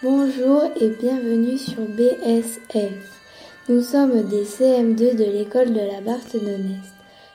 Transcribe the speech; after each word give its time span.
Bonjour 0.00 0.62
et 0.80 0.90
bienvenue 0.90 1.58
sur 1.58 1.80
BSF. 1.80 2.92
Nous 3.68 3.82
sommes 3.82 4.22
des 4.28 4.44
CM2 4.44 5.16
de 5.16 5.24
l'école 5.24 5.72
de 5.72 5.80
la 5.80 6.00
Barthe 6.00 6.36
de 6.36 6.50
Nest. 6.50 6.94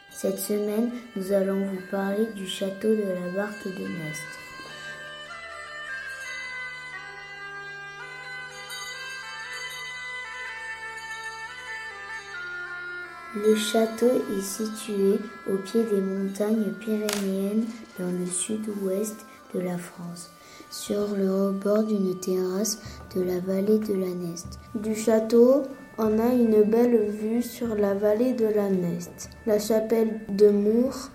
Cette 0.09 0.39
semaine, 0.39 0.89
nous 1.17 1.33
allons 1.33 1.65
vous 1.65 1.81
parler 1.91 2.25
du 2.33 2.47
château 2.47 2.87
de 2.87 3.03
la 3.03 3.31
Barthe 3.35 3.67
de 3.67 3.81
Nest. 3.81 4.23
Le 13.35 13.55
château 13.57 14.23
est 14.37 14.41
situé 14.41 15.19
au 15.51 15.57
pied 15.57 15.83
des 15.83 15.99
montagnes 15.99 16.71
pyrénéennes 16.79 17.65
dans 17.99 18.09
le 18.17 18.25
sud-ouest 18.25 19.25
la 19.59 19.77
France, 19.77 20.29
sur 20.69 21.15
le 21.15 21.47
rebord 21.47 21.83
d'une 21.83 22.19
terrasse 22.19 22.79
de 23.15 23.21
la 23.21 23.39
vallée 23.39 23.79
de 23.79 23.93
la 23.93 24.13
Neste. 24.13 24.59
Du 24.75 24.95
château, 24.95 25.63
on 25.97 26.19
a 26.19 26.33
une 26.33 26.63
belle 26.63 27.09
vue 27.09 27.41
sur 27.41 27.75
la 27.75 27.93
vallée 27.93 28.33
de 28.33 28.45
la 28.45 28.69
Neste, 28.69 29.29
la 29.45 29.59
chapelle 29.59 30.21
de 30.29 30.49
Mours, 30.49 31.09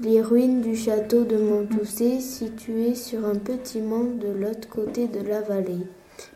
les 0.00 0.20
ruines 0.20 0.60
du 0.60 0.76
château 0.76 1.24
de 1.24 1.36
Montousset 1.36 2.20
situé 2.20 2.94
sur 2.94 3.26
un 3.26 3.36
petit 3.36 3.80
mont 3.80 4.14
de 4.20 4.28
l'autre 4.28 4.68
côté 4.68 5.06
de 5.06 5.20
la 5.20 5.40
vallée, 5.40 5.86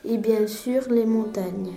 et 0.04 0.18
bien 0.18 0.46
sûr 0.46 0.82
les 0.90 1.06
montagnes. 1.06 1.74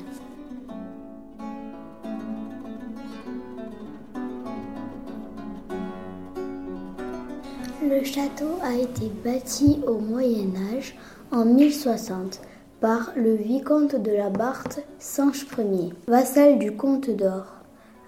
Le 7.81 8.03
château 8.03 8.59
a 8.61 8.73
été 8.73 9.09
bâti 9.23 9.79
au 9.87 9.99
Moyen 9.99 10.51
Âge 10.75 10.97
en 11.31 11.45
1060 11.45 12.41
par 12.81 13.13
le 13.15 13.35
vicomte 13.35 13.95
de 13.95 14.11
la 14.11 14.29
Barthe, 14.29 14.83
Sanche 14.99 15.45
Ier, 15.57 15.93
vassal 16.05 16.59
du 16.59 16.73
comte 16.73 17.09
d'Or. 17.09 17.45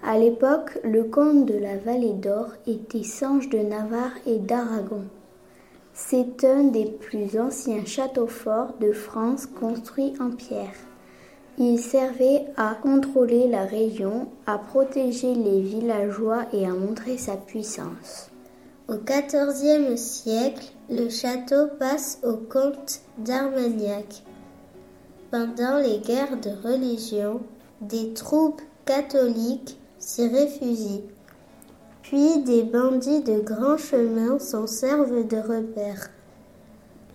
À 0.04 0.18
l'époque, 0.18 0.78
le 0.84 1.04
comte 1.04 1.46
de 1.46 1.56
la 1.56 1.78
vallée 1.78 2.12
d'Or 2.12 2.48
était 2.66 3.02
Sanche 3.02 3.48
de 3.48 3.60
Navarre 3.60 4.12
et 4.26 4.38
d'Aragon. 4.38 5.04
C'est 5.94 6.44
un 6.44 6.64
des 6.64 6.86
plus 6.86 7.38
anciens 7.40 7.86
châteaux 7.86 8.26
forts 8.26 8.74
de 8.78 8.92
France 8.92 9.46
construits 9.46 10.12
en 10.20 10.32
pierre. 10.32 10.76
Il 11.56 11.78
servait 11.78 12.44
à 12.58 12.74
contrôler 12.74 13.48
la 13.48 13.64
région, 13.64 14.28
à 14.46 14.58
protéger 14.58 15.34
les 15.34 15.62
villageois 15.62 16.44
et 16.52 16.66
à 16.66 16.74
montrer 16.74 17.16
sa 17.16 17.38
puissance. 17.38 18.31
Au 18.92 18.98
XIVe 18.98 19.96
siècle, 19.96 20.70
le 20.90 21.08
château 21.08 21.68
passe 21.78 22.18
au 22.22 22.34
comte 22.34 23.00
d'Armagnac. 23.16 24.22
Pendant 25.30 25.78
les 25.78 26.00
guerres 26.00 26.38
de 26.38 26.50
religion, 26.68 27.40
des 27.80 28.12
troupes 28.12 28.60
catholiques 28.84 29.78
s'y 29.98 30.28
réfugient. 30.28 31.04
Puis 32.02 32.42
des 32.42 32.64
bandits 32.64 33.22
de 33.22 33.40
grand 33.40 33.78
chemin 33.78 34.38
s'en 34.38 34.66
servent 34.66 35.26
de 35.26 35.38
repère. 35.38 36.10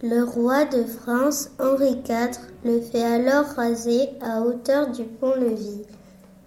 Le 0.02 0.24
roi 0.24 0.66
de 0.66 0.84
France, 0.84 1.52
Henri 1.60 2.02
IV, 2.10 2.40
le 2.66 2.82
fait 2.82 3.04
alors 3.04 3.46
raser 3.56 4.10
à 4.22 4.42
hauteur 4.42 4.90
du 4.90 5.04
pont-levis. 5.04 5.84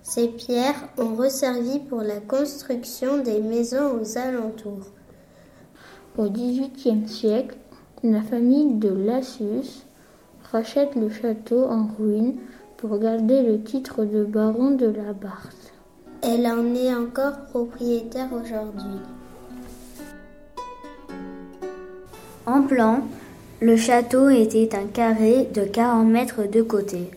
Ces 0.02 0.26
pierres 0.26 0.88
ont 0.98 1.14
resservi 1.14 1.78
pour 1.78 2.02
la 2.02 2.18
construction 2.18 3.18
des 3.18 3.40
maisons 3.40 4.00
aux 4.00 4.18
alentours. 4.18 4.90
Au 6.18 6.28
XVIIIe 6.28 7.08
siècle, 7.08 7.56
la 8.02 8.20
famille 8.22 8.74
de 8.74 8.88
Lassus 8.88 9.84
rachète 10.50 10.96
le 10.96 11.08
château 11.08 11.64
en 11.64 11.86
ruine 11.98 12.36
pour 12.76 12.98
garder 12.98 13.42
le 13.42 13.62
titre 13.62 14.04
de 14.04 14.24
baron 14.24 14.72
de 14.72 14.86
la 14.86 15.12
Barthe. 15.12 15.72
Elle 16.22 16.46
en 16.46 16.74
est 16.74 16.94
encore 16.94 17.46
propriétaire 17.50 18.28
aujourd'hui. 18.32 19.00
En 22.44 22.62
plan, 22.62 23.00
le 23.60 23.76
château 23.76 24.28
était 24.30 24.74
un 24.74 24.86
carré 24.86 25.48
de 25.54 25.62
40 25.62 26.08
mètres 26.08 26.50
de 26.50 26.62
côté. 26.62 27.10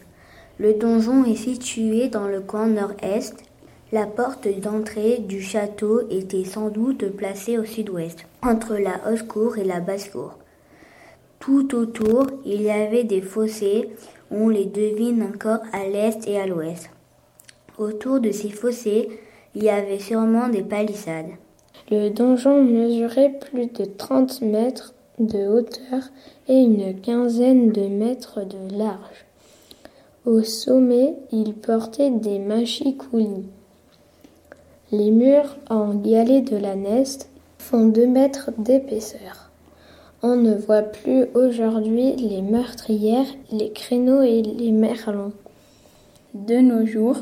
Le 0.60 0.74
donjon 0.74 1.24
est 1.26 1.36
situé 1.36 2.10
dans 2.10 2.28
le 2.28 2.42
coin 2.42 2.68
nord-est. 2.68 3.44
La 3.94 4.08
porte 4.08 4.48
d'entrée 4.48 5.20
du 5.20 5.40
château 5.40 6.02
était 6.10 6.46
sans 6.46 6.70
doute 6.70 7.08
placée 7.16 7.60
au 7.60 7.64
sud-ouest, 7.64 8.26
entre 8.42 8.76
la 8.76 9.00
haute 9.08 9.28
cour 9.28 9.60
et 9.60 9.64
la 9.64 9.82
basse 9.82 10.10
cour. 10.10 10.40
Tout 11.40 11.76
autour, 11.76 12.26
il 12.44 12.64
y 12.64 12.72
avait 12.72 13.04
des 13.04 13.22
fossés, 13.22 13.92
on 14.32 14.50
les 14.50 14.66
devine 14.66 15.22
encore 15.22 15.60
à 15.74 15.86
l'est 15.86 16.28
et 16.28 16.40
à 16.40 16.48
l'ouest. 16.48 16.90
Autour 17.78 18.20
de 18.20 18.32
ces 18.32 18.50
fossés, 18.50 19.10
il 19.54 19.64
y 19.64 19.70
avait 19.70 20.00
sûrement 20.00 20.50
des 20.50 20.64
palissades. 20.64 21.30
Le 21.92 22.10
donjon 22.10 22.64
mesurait 22.64 23.38
plus 23.52 23.68
de 23.68 23.86
30 23.86 24.42
mètres 24.42 24.96
de 25.20 25.48
hauteur 25.48 26.02
et 26.48 26.58
une 26.58 27.00
quinzaine 27.00 27.72
de 27.72 27.84
mètres 27.84 28.40
de 28.44 28.76
large. 28.76 29.28
Au 30.26 30.42
sommet, 30.42 31.14
il 31.32 31.54
portait 31.54 32.10
des 32.10 32.40
machicoulis. 32.40 33.46
Les 34.94 35.10
murs 35.10 35.58
en 35.72 35.96
galets 35.96 36.44
de 36.52 36.56
la 36.56 36.76
Neste 36.76 37.28
font 37.58 37.88
deux 37.88 38.06
mètres 38.06 38.52
d'épaisseur. 38.60 39.50
On 40.22 40.36
ne 40.36 40.54
voit 40.54 40.84
plus 40.84 41.26
aujourd'hui 41.34 42.16
les 42.16 42.44
meurtrières, 42.44 43.26
les 43.52 43.72
créneaux 43.72 44.22
et 44.22 44.44
les 44.44 44.72
merlons. 44.72 45.34
De 46.36 46.58
nos 46.58 46.86
jours, 46.86 47.18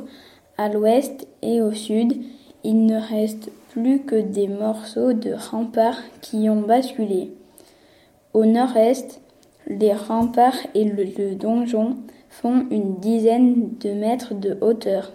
à 0.58 0.68
l'ouest 0.68 1.26
et 1.42 1.62
au 1.62 1.72
sud, 1.72 2.22
il 2.66 2.86
ne 2.86 3.00
reste 3.00 3.50
plus 3.70 4.02
que 4.02 4.20
des 4.20 4.50
morceaux 4.50 5.14
de 5.14 5.32
remparts 5.32 6.02
qui 6.20 6.50
ont 6.50 6.64
basculé. 6.64 7.32
Au 8.34 8.44
nord-est, 8.44 9.22
les 9.68 9.94
remparts 9.94 10.60
et 10.76 10.84
le, 10.84 11.06
le, 11.06 11.36
donjon 11.36 11.96
font 12.30 12.66
une 12.70 12.96
dizaine 12.96 13.70
de 13.80 13.94
mètres 13.94 14.34
de 14.34 14.58
hauteur. 14.60 15.14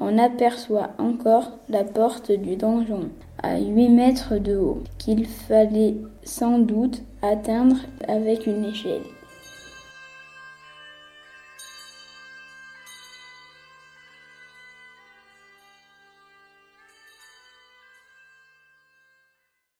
On 0.00 0.16
aperçoit 0.16 0.90
encore 0.98 1.58
la 1.68 1.84
porte 1.84 2.32
du 2.32 2.56
donjon 2.56 3.10
à 3.42 3.58
8 3.58 3.88
mètres 3.90 4.38
de 4.38 4.56
haut, 4.56 4.82
qu'il 4.98 5.26
fallait 5.26 5.96
sans 6.22 6.58
doute 6.58 7.02
atteindre 7.22 7.76
avec 8.08 8.46
une 8.46 8.64
échelle. 8.64 9.02